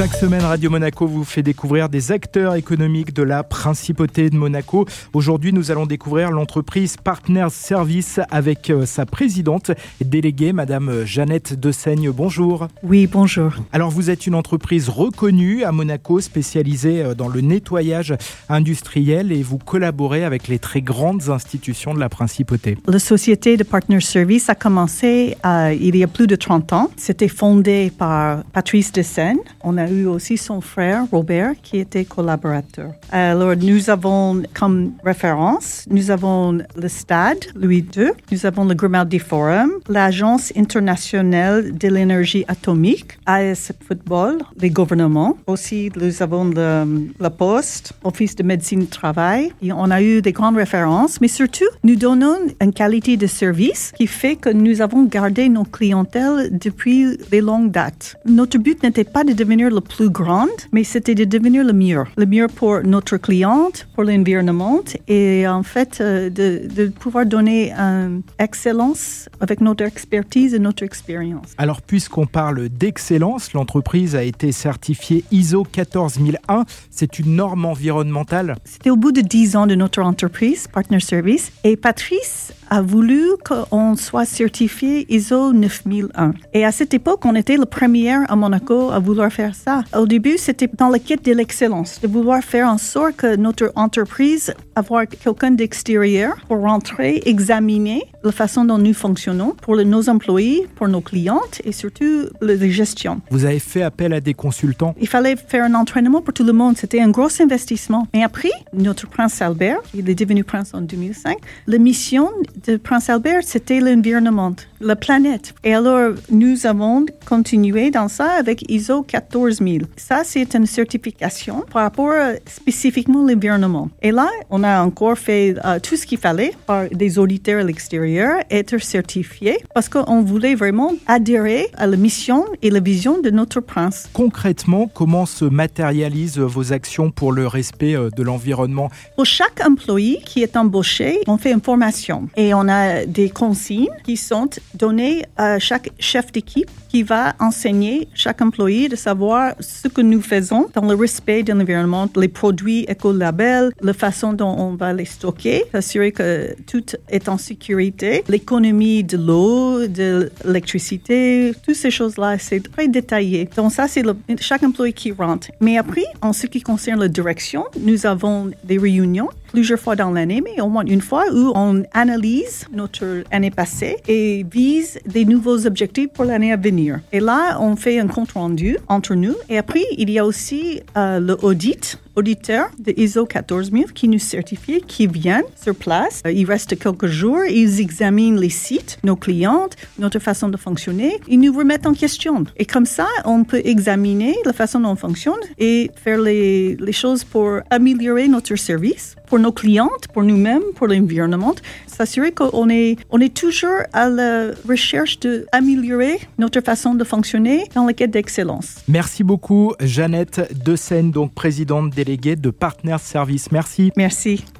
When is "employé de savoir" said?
148.42-149.54